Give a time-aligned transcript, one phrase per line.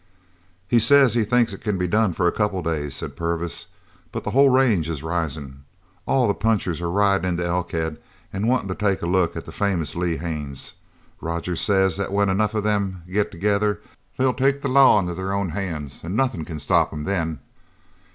[0.67, 3.67] "He says he thinks it c'n be done for a couple of days," said Purvis,
[4.11, 5.61] "but the whole range is risin'.
[6.07, 7.97] All the punchers are ridin' into Elkhead
[8.33, 10.73] an' wantin' to take a look at the famous Lee Haines.
[11.21, 13.79] Rogers says that when enough of 'em get together
[14.17, 17.37] they'll take the law in their own hands an' nothin' can stop 'em then."